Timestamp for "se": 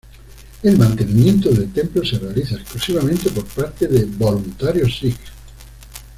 2.03-2.17